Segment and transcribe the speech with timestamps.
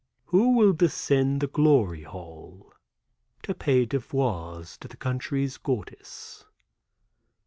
[0.25, 2.73] "Who will descend the Glory Hall
[3.43, 6.43] to pay devoirs to the country's goddess."